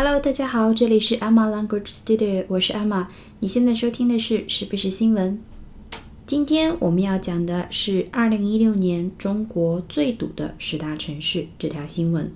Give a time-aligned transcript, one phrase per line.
[0.00, 3.08] Hello，大家好，这里是 Emma Language Studio，我是 Emma。
[3.40, 5.40] 你现在收听的是是不是新闻？
[6.24, 12.30] 今天我们要讲的是二零一六年中国最堵的十大城市这条新闻。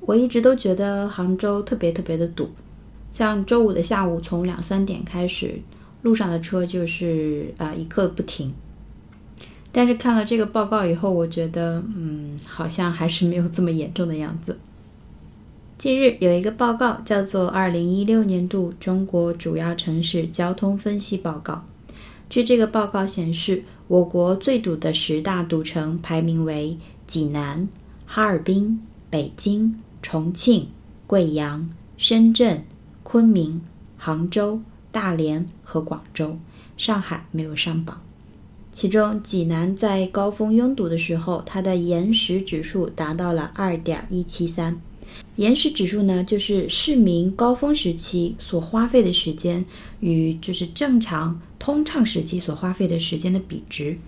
[0.00, 2.50] 我一直都觉得杭州特别特别的堵，
[3.12, 5.60] 像周五的下午从两三点开始，
[6.02, 8.52] 路上的车就是啊一刻不停。
[9.70, 14.58] 但是看了这个报告以后，我觉得嗯，好像还是没有这么严重的样子。
[15.84, 21.52] 近日有一个报告叫做《二零一六年度中国主要城市交通分析报告》。
[22.30, 27.68] 据这个报告显示，我国最堵的十大堵城排名为济南、
[28.06, 28.80] 哈尔滨、
[29.10, 30.68] 北京、重庆、
[31.06, 32.64] 贵阳、深圳、
[33.02, 33.60] 昆明、
[33.98, 36.38] 杭州、大连和广州，
[36.78, 38.00] 上海没有上榜。
[38.72, 44.80] 其中，济南在高峰拥堵的时候，它的延时指数达到了二点一七三。
[45.36, 49.64] 延时指数呢，就是市民高峰时期所花费的时间
[50.00, 53.98] 与就是正常通畅时期所花费的时间的比值。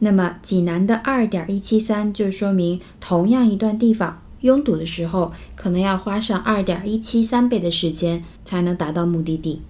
[0.00, 9.62] 那么济南的二点一七三，就说明同样一段地方拥堵的时候，可能要花上二点一七三倍的时间才能达到目的地。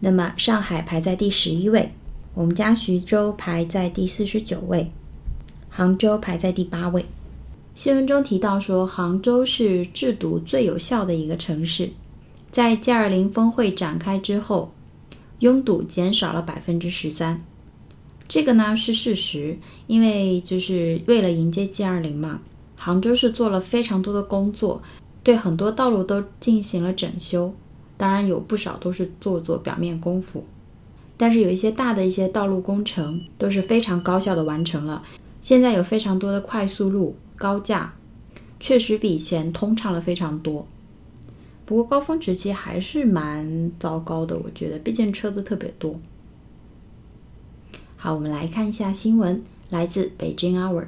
[0.00, 1.90] 那么上海排在第十一位，
[2.34, 4.90] 我们家徐州排在第四十九位，
[5.68, 7.04] 杭州排在第八位。
[7.74, 11.90] 新闻中提到说，杭州是制毒最有效的一个城市。
[12.52, 14.72] 在 G20 峰会展开之后，
[15.40, 17.44] 拥堵减少了百分之十三。
[18.28, 19.58] 这个呢是事实，
[19.88, 22.42] 因为就是为了迎接 G20 嘛，
[22.76, 24.80] 杭州是做了非常多的工作，
[25.24, 27.52] 对很多道路都进行了整修。
[27.96, 30.44] 当然有不少都是做做表面功夫，
[31.16, 35.02] 但是有一些大的一些道路工程都是非常高效的完成了。
[35.42, 37.16] 现在有非常多的快速路。
[37.36, 37.94] 高架
[38.60, 40.66] 确实比以前通畅了非常多，
[41.66, 45.98] 不过高峰时期还是蛮糟糕的，我觉得，毕竟车子特别多。
[47.96, 50.86] 好，我们来看一下新闻，来自北京 Hour。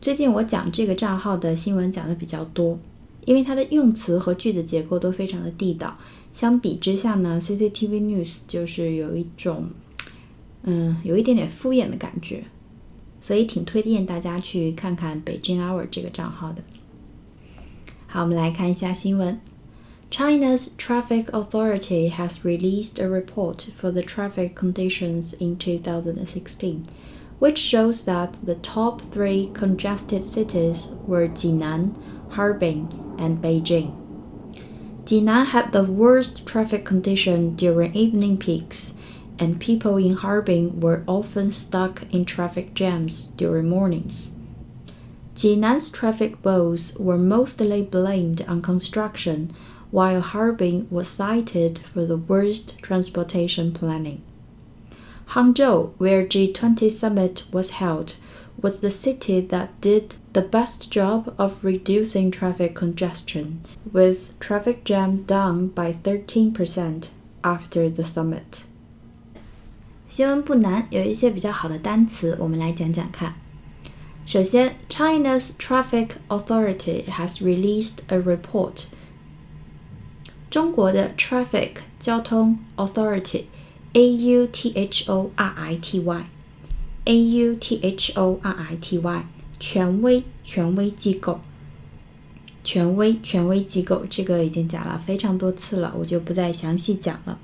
[0.00, 2.78] 最近我讲这个账号的新闻讲的比较多，
[3.24, 5.96] 因为它的用词和句子结构都非常的地道。
[6.30, 9.70] 相比之下呢，CCTV News 就是有一种，
[10.64, 12.44] 嗯，有一点点敷衍的感觉。
[13.23, 16.63] 所以挺推荐大家去看看北京 Hour 这个账号的。
[18.07, 19.39] 好，我们来看一下新闻。
[20.09, 26.85] China's Traffic Authority has released a report for the traffic conditions in 2016,
[27.39, 31.91] which shows that the top three congested cities were Jinan,
[32.31, 32.87] Harbin,
[33.19, 33.91] and Beijing.
[35.05, 38.92] Jinan had the worst traffic condition during evening peaks
[39.38, 44.34] and people in Harbin were often stuck in traffic jams during mornings.
[45.34, 49.50] Jinan's traffic woes were mostly blamed on construction,
[49.90, 54.22] while Harbin was cited for the worst transportation planning.
[55.28, 58.14] Hangzhou, where G20 summit was held,
[58.60, 63.60] was the city that did the best job of reducing traffic congestion,
[63.92, 67.08] with traffic jam down by 13%
[67.42, 68.64] after the summit.
[70.14, 73.34] 新闻不难，有一些比较好的单词，我们来讲讲看。
[74.24, 78.84] 首先，China's Traffic Authority has released a report。
[80.48, 88.38] 中国的 Traffic 交通 Authority，A U T H O R I T Y，A U T H O
[88.40, 89.26] R I T Y，
[89.58, 91.40] 权威权威机构，
[92.62, 97.36] 权威权威机构，这个已经讲了非常多次了，我就不再详细讲了。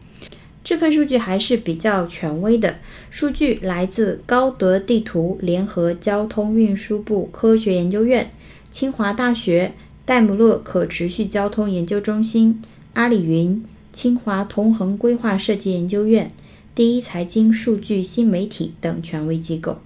[0.62, 2.76] 这份数据还是比较权威的，
[3.09, 8.31] 数据来自高德地图联合交通运输部科学研究院、
[8.71, 9.72] 清华大学
[10.04, 12.62] 戴姆勒可持续交通研究中心、
[12.93, 16.31] 阿里云、清华同衡规划设计研究院、
[16.75, 19.78] 第一财经数据新媒体等权威机构，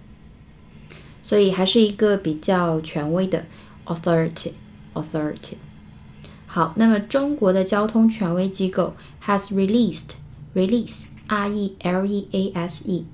[1.22, 3.44] 所以还是一个比较权威的
[3.86, 4.50] authority
[4.92, 5.54] authority。
[6.46, 8.94] 好，那么中国的交通权威机构
[9.24, 10.16] has released。
[10.54, 13.04] Release, R-E-L-E-A-S-E，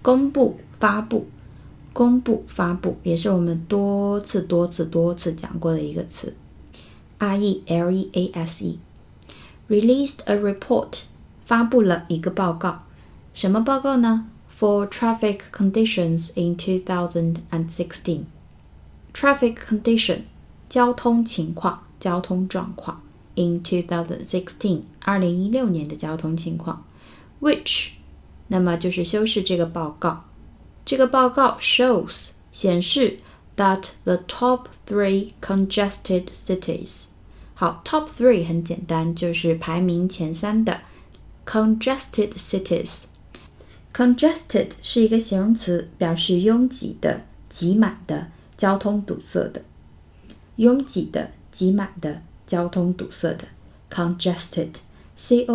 [0.00, 1.26] 公布、发布、
[1.92, 6.36] 公布、发布，也是我们多次、多次、多次讲过的一个词。
[7.18, 11.02] R-E-L-E-A-S-E，released a report，
[11.44, 12.84] 发布了一个报告。
[13.34, 18.20] 什么报告呢？For traffic conditions in 2016。
[19.12, 20.20] Traffic condition，
[20.68, 23.02] 交通情况、交通状况。
[23.34, 26.84] In 2016，二零一六年的交通情况
[27.40, 27.92] ，which，
[28.48, 30.26] 那么就是修饰这个报告。
[30.84, 33.16] 这个报告 shows 显示
[33.56, 37.04] that the top three congested cities，
[37.54, 40.82] 好，top three 很简单，就是排名前三的
[41.46, 43.04] congested cities。
[43.94, 48.26] congested 是一个形容词，表示拥挤的、挤满的、
[48.58, 49.62] 交通堵塞的。
[50.56, 53.48] 拥挤的、挤满的、交通堵塞的
[53.90, 54.72] congested
[55.18, 55.46] congested,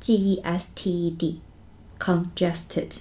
[0.00, 1.34] congested,
[1.98, 2.98] congested。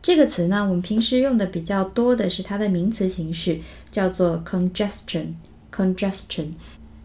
[0.00, 3.60] 这个词呢，我们平时用的比较多的是它的名词形式，
[3.90, 5.34] 叫做 congestion。
[5.70, 6.52] congestion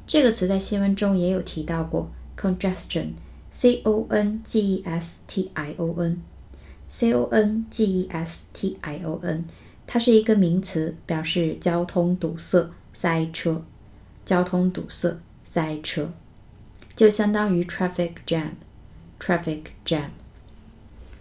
[0.08, 8.44] 这个词在新闻中也有提到过，congestion，c o n g e s t i o n，c o n g e s
[8.52, 9.46] t i o n。
[9.86, 13.64] 它是一个名词，表示交通堵塞、塞车。
[14.28, 15.18] 交通堵塞、
[15.50, 16.12] 塞车，
[16.98, 18.50] 就相当于 traffic jam。
[19.18, 20.10] traffic jam。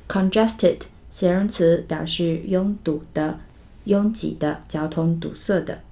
[0.08, 3.38] congested 形容词，表示拥堵的、
[3.84, 5.82] 拥挤的、交通堵塞的。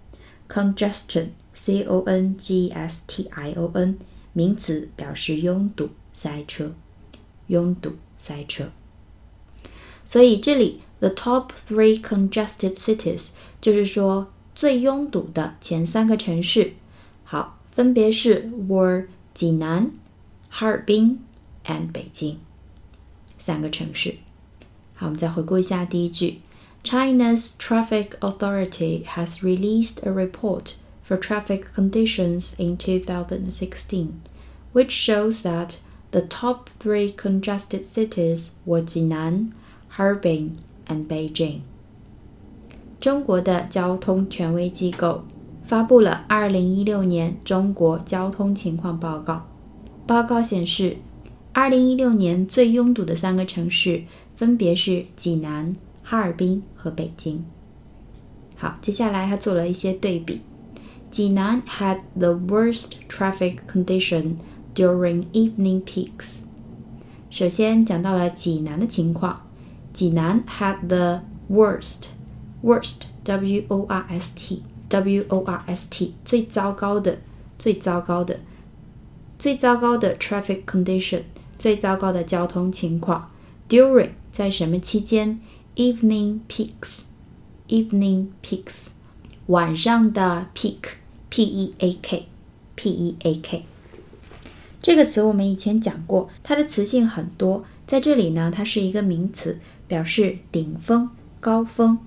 [0.48, 3.96] congestion，c o n g s t i o n，
[4.32, 6.74] 名词，表示拥堵、塞车。
[7.46, 8.72] 拥堵、塞车。
[10.04, 10.80] 所以这里。
[11.00, 16.72] The top three congested cities，就是说最拥堵的前三个城市，
[17.23, 19.91] 好，分别是 were 济南、
[20.49, 21.19] 哈尔滨
[21.65, 22.39] and 北京
[23.37, 24.15] 三个城市。
[24.95, 26.39] 好，我们再回顾一下第一句：
[26.83, 30.73] China's traffic authority has released a report
[31.05, 34.09] for traffic conditions in 2016,
[34.73, 35.77] which shows that
[36.11, 39.51] the top three congested cities were Jinan,
[39.97, 40.57] Harbin
[40.87, 41.61] and Beijing。
[42.99, 45.23] 中国的交通权威机构
[45.64, 49.48] 发布了二零一六年中国交通情况报告。
[50.06, 50.98] 报告显示，
[51.52, 54.02] 二零一六年最拥堵的三个城市
[54.36, 57.44] 分别是济南、哈尔滨和北京。
[58.56, 60.42] 好，接下来他做了一些对比。
[61.10, 64.36] 济南 had the worst traffic condition
[64.74, 66.40] during evening peaks。
[67.30, 69.46] 首先讲到了济南的情况。
[69.92, 72.08] 济南 had the worst
[72.62, 77.18] worst w o r s t w o r s t 最糟糕的
[77.58, 78.40] 最糟糕的
[79.38, 81.22] 最糟糕的 traffic condition
[81.58, 83.30] 最糟糕的交通情况。
[83.68, 85.40] During 在什么期间
[85.76, 87.00] ？Evening peaks
[87.68, 88.86] evening peaks
[89.46, 90.78] 晚上的 peak
[91.30, 92.26] p e a k
[92.74, 93.64] p e a k
[94.80, 99.58] 这个词我们以前讲过，它的词性很多，在这里呢，它是一个名词。
[99.86, 101.10] 表示顶峰、
[101.40, 101.98] 高峰、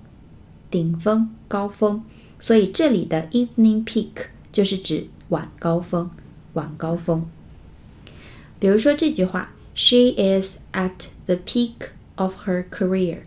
[0.68, 2.02] 顶峰、高峰，
[2.38, 6.10] 所以这里的 evening peak 就是指晚高峰、
[6.54, 7.28] 晚高峰。
[8.58, 13.20] 比如说这句话：She is at the peak of her career.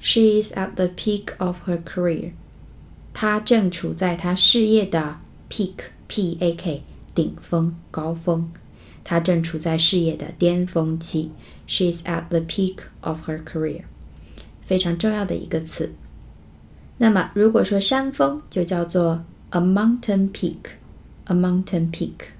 [0.00, 2.32] She is at the peak of her career.
[3.14, 5.18] 她正处在她事业的
[5.48, 6.82] peak，p a k
[7.14, 8.50] 顶峰、高峰。
[9.02, 11.30] 她正处在事业的巅峰期。
[11.66, 13.84] She is at the peak of her career，
[14.66, 15.94] 非常重要的一个词。
[16.97, 22.31] 那么，如果说山峰，就叫做 a mountain peak。a mountain peak。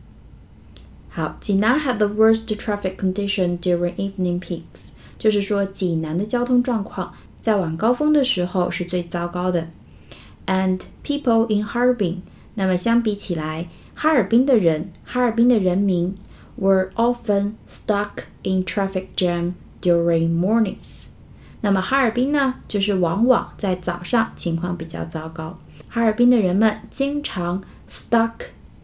[1.09, 9.67] 好，济南 had the worst traffic condition during evening peaks，就是说济南的交通状况在晚高峰的时候是最糟糕的。
[10.47, 12.21] And people in Harbin，
[12.55, 16.15] 那么相比起来，哈尔滨的人，哈尔滨的人民
[16.59, 21.09] were often stuck in traffic jam during mornings。
[21.64, 25.56] 那么哈尔滨呢，就是往往在早上情况比较糟糕。
[25.88, 28.32] 哈尔滨的人们经常 stuck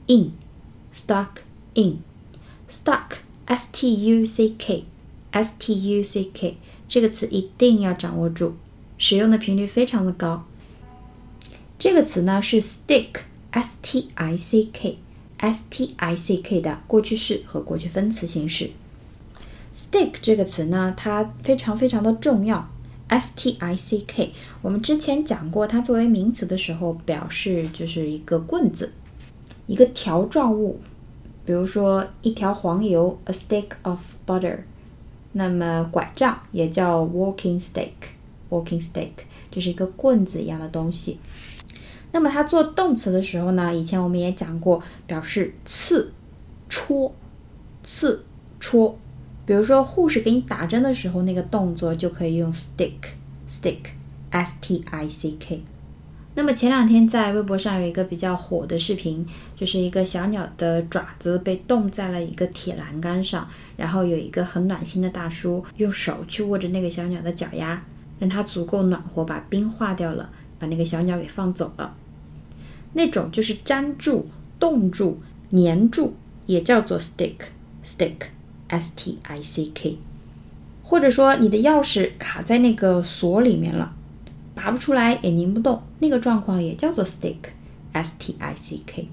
[0.07, 1.27] in，stuck
[1.75, 6.57] in，stuck，s t u c k，s t u c k
[6.89, 8.55] 这个词一定要掌握住，
[8.97, 10.47] 使用的频率非常的高。
[11.79, 14.99] 这个词呢是 stick，s t i c k。
[15.43, 18.71] stick 的过去式和过去分词形式。
[19.75, 22.69] Stick 这个词呢，它非常非常的重要。
[23.09, 24.31] stick
[24.63, 28.93] 我们之前讲过，它作为名词的时候，表示就是一个棍子，
[29.67, 30.79] 一个条状物，
[31.45, 34.59] 比如说一条黄油，a stick of butter。
[35.33, 39.11] 那么拐杖也叫 walking stick，walking stick
[39.51, 41.19] 就是一个棍子一样的东西。
[42.13, 46.13] 那么它做动词的时候呢，以前我们也讲过，表示刺、
[46.69, 47.13] 戳、
[47.83, 48.25] 刺、
[48.61, 48.97] 戳。
[49.51, 55.65] 比如说护士给你打针的时候，那个动作就可以用 stick，stick，s t i c k。
[56.37, 59.27] 那么前两天在微博上有一个比较火的视频，
[59.57, 67.83] 就是一个小鸟的爪子被冻在了一个铁栏杆上，然后有一个很暖心的大叔用手去握着那个小鸟的脚丫，
[68.21, 70.31] 让它足够暖和，把冰化掉了，
[70.61, 71.97] 把那个小鸟给放走了。
[72.93, 74.29] 那种就是粘住、
[74.61, 76.15] 冻住、粘住，
[76.47, 78.29] 也叫做 stick，stick
[78.79, 79.97] stick，
[80.83, 83.93] 或者说你的钥匙卡在那个锁里面了，
[84.55, 89.09] 拔不出来也拧不动，那个状况也叫做 stick，s t i c k。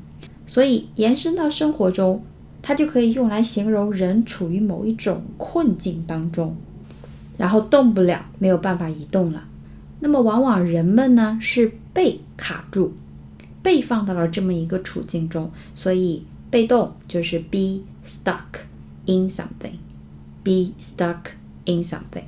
[0.45, 2.23] 所以延伸到生活中，
[2.61, 6.55] 它就可以用来形容人处于某一种困境当中，
[7.37, 9.43] 然后动不了，没有办法移动了。
[9.99, 12.93] 那么往往人们呢是被卡住，
[13.61, 18.61] 被放到了这么一个处境中，所以被动就是 be stuck
[19.07, 21.31] in something，be stuck
[21.65, 22.25] in something。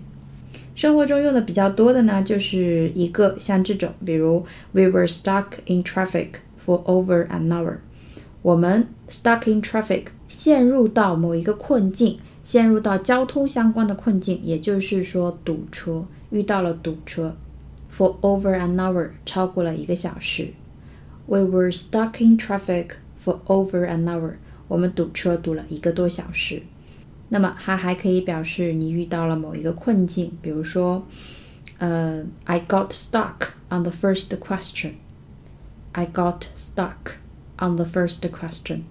[0.73, 7.79] 生活中用的比较多的呢，就是一个像这种，比如 We were stuck in traffic for over an hour。
[8.41, 17.35] 我们 stuck in traffic，陷入到某一个困境，陷入到交通相关的困境，也就是说堵车，遇到了堵车。
[17.91, 20.53] For over an hour，超过了一个小时。
[21.25, 24.35] We were stuck in traffic for over an hour。
[24.69, 26.61] 我们堵车堵了一个多小时。
[27.27, 31.05] 那么它还可以表示你遇到了某一个困境，比如说，
[31.77, 34.93] 呃，I got stuck on the first question。
[35.91, 37.17] I got stuck
[37.57, 38.83] on the first question。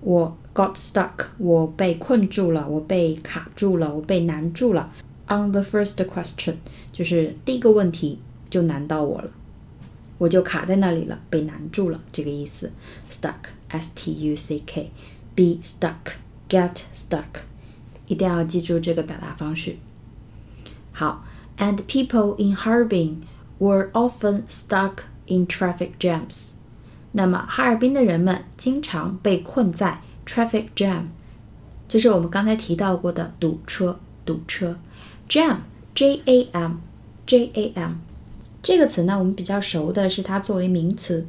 [0.00, 4.90] 我 got stuck，我被困住了，我被卡住了，我被难住了。
[5.26, 6.54] On the first question，
[6.92, 9.30] 就是第一个问题就难到我了，
[10.17, 12.71] 我就卡在那里了，被难住了，这个意思。
[13.11, 17.41] Stuck，s t u c k，be stuck，get stuck，
[18.07, 19.77] 一定要记住这个表达方式。
[20.91, 21.25] 好，
[21.57, 23.17] and people in Harbin
[23.59, 26.53] were often stuck in traffic jams。
[27.11, 31.05] 那么哈尔滨的人们经常被困在 traffic jam，
[31.87, 34.77] 就是我们刚才提到过的堵车，堵车。
[35.29, 37.93] Jam，J A M，J A M，
[38.68, 41.26] 这个词呢，我们比较熟的是它作为名词，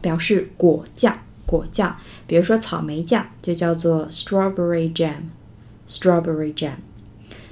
[0.00, 1.96] 表示果酱，果酱。
[2.28, 6.74] 比如说草莓酱就叫做 strawberry jam，strawberry jam。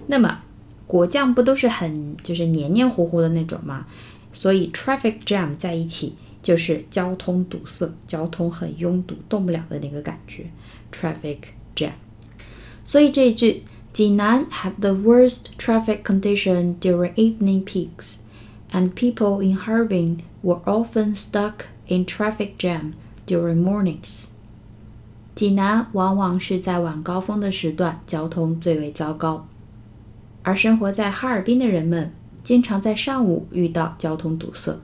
[0.07, 0.41] 那么
[0.87, 3.89] 果酱不都是很就是黏黏糊糊的那种吗？
[4.31, 10.45] 所以 traffic jam 在一起就是交通堵塞，交通很拥堵，动不了的那个感觉
[10.93, 11.39] ，traffic
[11.75, 11.91] jam。
[12.85, 13.65] 所以这一句。
[13.95, 18.17] Jinan had the worst traffic condition during evening peaks,
[18.75, 22.93] and people in Harbin were often stuck in traffic jam
[23.25, 24.31] during mornings.
[25.35, 29.47] 济南往往是在晚高峰的时段交通最为糟糕，
[30.43, 32.13] 而生活在哈尔滨的人们
[32.43, 34.79] 经常在上午遇到交通堵塞。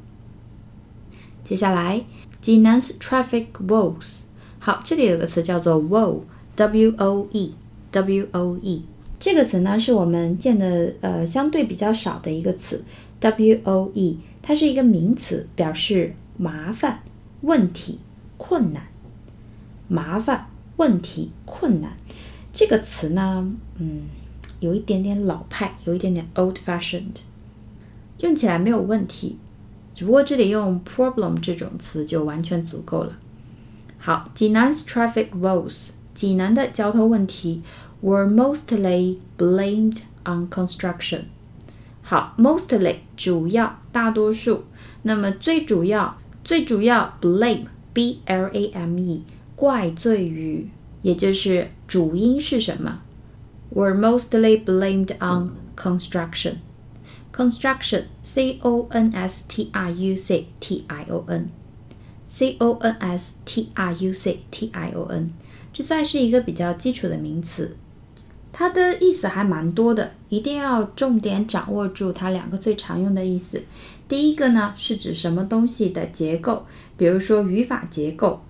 [1.44, 2.04] 接下来，
[2.40, 4.22] 济南 's traffic woes。
[4.60, 8.84] 好，这里有个词叫做 woe，w o e，w o e。
[9.18, 12.82] 这个词呢，是我们见的呃相对比较少的一个词
[13.20, 17.02] ，w o e，它是一个名词，表示麻烦、
[17.42, 18.00] 问题、
[18.36, 18.88] 困难。
[19.88, 20.46] 麻烦、
[20.76, 21.92] 问题、困难，
[22.52, 24.02] 这个词呢，嗯，
[24.60, 27.20] 有一点点老派，有一点点 old-fashioned，
[28.18, 29.36] 用起来没有问题，
[29.94, 33.18] 只不过这里用 problem 这种词就完全足够了。
[33.98, 37.62] 好，济南 's traffic woes，济南的交通问题。
[38.02, 41.24] were mostly blamed on construction。
[42.09, 44.65] 好，mostly 主要、大多数。
[45.03, 49.23] 那么最主要、最主要 blame b l a m e
[49.55, 50.67] 怪罪于，
[51.01, 52.99] 也就是主因是什么？
[53.73, 61.25] were mostly blamed on construction。construction c o n s t r u c t i o
[61.27, 61.49] n
[62.25, 65.31] c o n s t r u c t i o n
[65.73, 67.75] 这算是一个比较基础的名词。
[68.52, 73.62] 它的意思还蛮多的，一定要重点掌握住它两个最常用的意思。
[74.08, 76.66] 第一个呢是指什么东西的结构，
[76.96, 78.42] 比如说语法结构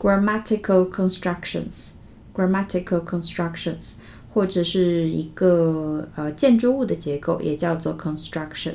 [0.00, 3.94] （grammatical constructions），grammatical constructions，
[4.28, 8.74] 或者是一个呃建筑物的结构，也叫做 construction。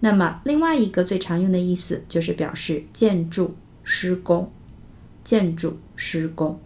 [0.00, 3.54] 那么另外一个最常用的意思就是表示建筑
[3.84, 4.50] 施工，
[5.22, 6.58] 建筑施工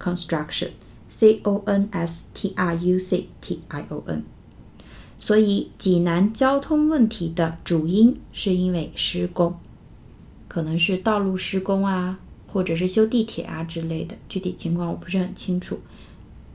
[0.00, 0.70] construction。
[1.22, 4.24] C O N S T R U C T I O N，
[5.20, 9.54] 所以济南交通问题的主因是因为施工，
[10.48, 15.78] 可能是道路施工啊，或者是修地铁啊之类的，具体情况我不是很清楚。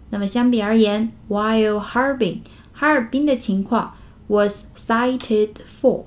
[0.09, 2.39] 那么相比而言，While Harbin
[2.73, 3.95] 哈尔滨的情况
[4.27, 6.03] was cited for，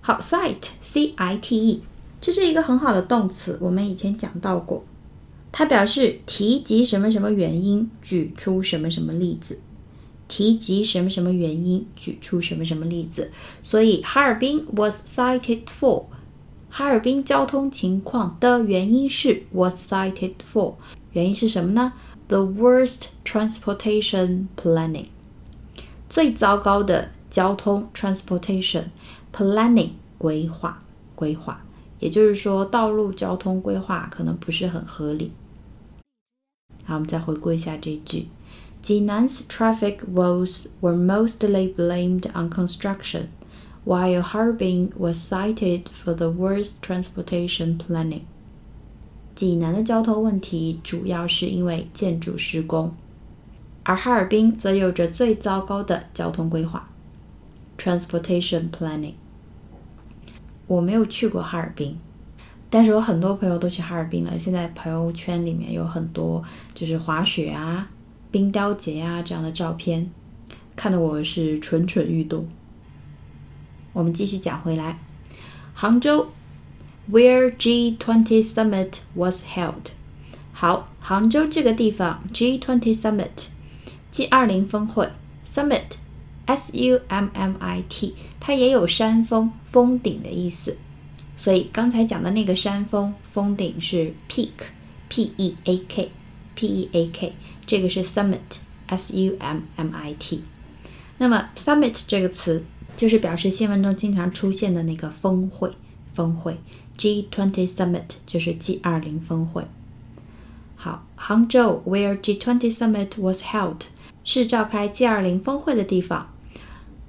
[0.00, 1.82] 好，cite C I T E，
[2.20, 4.84] 这是一个很好的动词，我们以前讲到过。
[5.58, 9.58] 它表示提及什么什么原因，举出什么什么例子。
[10.28, 13.30] 提及什么什么原因，举出什么什么例子。
[13.62, 16.04] 所以哈尔滨 was cited for，
[16.68, 20.74] 哈尔滨交通情况的原因是 was cited for，
[21.12, 21.94] 原因是什么呢
[22.28, 25.06] ？The worst transportation planning，
[26.10, 28.88] 最糟糕的交通 transportation
[29.32, 30.82] planning 规划
[31.14, 31.64] 规划，
[31.98, 35.32] 也就是说道路交通规划可能不是很合理。
[36.91, 38.27] 好，我们再回顾一下这句。
[38.81, 43.27] 济南's traffic woes were mostly blamed on construction,
[43.85, 48.23] while Harbin was cited for the worst transportation planning.
[49.33, 52.93] 济南的交通问题主要是因为建筑施工，
[53.83, 56.89] 而哈尔滨则有着最糟糕的交通规划
[57.77, 59.13] （transportation planning）。
[60.67, 61.97] 我没有去过哈尔滨，
[62.68, 64.38] 但是有很多朋友都去哈尔滨了。
[64.38, 66.42] 现在朋友圈里面有很多
[66.74, 67.88] 就是滑雪啊。
[68.28, 70.10] 冰雕节啊，这样的照片，
[70.74, 72.46] 看得我是蠢蠢欲动。
[73.94, 74.98] 我们继续讲回来，
[75.72, 76.28] 杭州
[77.10, 79.92] ，where G20 summit was held。
[80.52, 85.08] 好，杭州这个地方，G20 summit，G 二零峰会
[85.46, 90.76] ，summit，S U M M I T，它也有山峰、峰顶的意思。
[91.36, 97.34] 所以刚才讲的那个山峰、峰顶是 peak，P E A K，P E A K。
[97.66, 100.44] 这个是 summit，s u m m i t。
[101.18, 102.64] 那么 summit 这个词
[102.96, 105.72] 就是表示新闻中经常出现的那个峰会，
[106.14, 106.58] 峰会
[106.96, 109.66] G20 summit 就是 G20 峰会。
[110.76, 113.80] 好，杭州 where G20 summit was held
[114.22, 116.32] 是召开 G20 峰会的地方。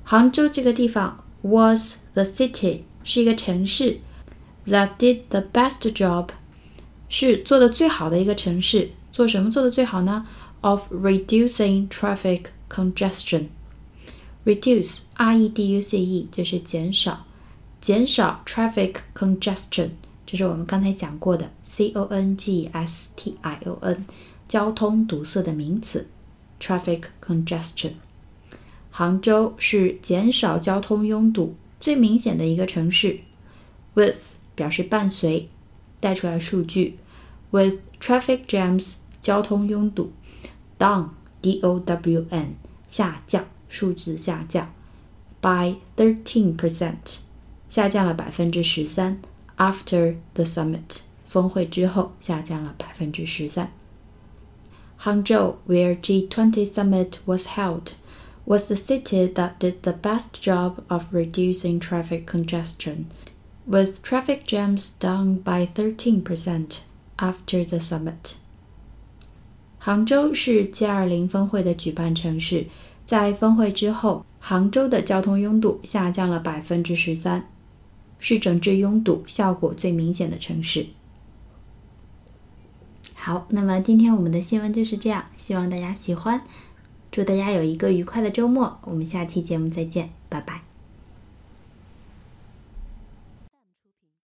[0.04, 4.00] 杭州这个地方 was the city 是一个城市
[4.67, 6.29] ，that did the best job
[7.09, 8.91] 是做的最好的一个城市。
[9.11, 10.27] 做什么做的最好呢？
[10.63, 13.49] of reducing traffic congestion.
[14.45, 17.27] Reduce, R-E-D-U-C-E 就是减少，
[17.81, 19.91] 减少 traffic congestion，
[20.27, 22.77] 这是我们刚才讲过的 C-O-N-G-S-T-I-O-N，
[24.49, 26.09] 交通堵塞的名词，
[26.59, 27.93] traffic congestion。
[28.91, 33.21] 杭州是减少交通拥堵最明显的一个城市。
[33.95, 34.17] With
[34.57, 35.49] 表示伴随，
[36.01, 36.99] 带出来数据。
[37.51, 40.13] With traffic jams，交通拥堵。
[40.79, 42.57] down d o w n
[42.91, 44.73] 下降，数字下降，
[45.41, 47.19] by thirteen percent
[47.69, 49.21] 下降了百分之十三。
[49.57, 53.71] After the summit 峰会之后下降了百分之十三。
[55.03, 57.93] Hangzhou, where G20 summit was held,
[58.45, 63.07] was the city that did the best job of reducing traffic congestion,
[63.68, 66.80] With traffic jams down by 13%
[67.18, 68.36] after the summit.
[69.78, 72.68] 杭州是 G20 峰会的举办城市，
[73.06, 77.50] 在峰会之后，杭州的交通拥堵下降了百分之十三，
[78.20, 80.88] 是整治拥堵效果最明显的城市。
[83.16, 86.42] 好，那么今天我们的新闻就是这样，希望大家喜欢，
[87.12, 90.10] 祝大家有一个愉快的周末，我们下期节目再见。
[90.30, 90.67] 拜拜